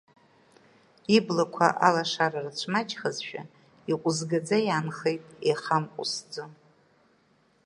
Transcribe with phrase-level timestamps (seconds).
[1.15, 3.41] Иблақәа алашара рыцәмаҷхазшәа,
[3.91, 6.43] иҟәызгаӡа иаанхеит еихамҟәысӡо.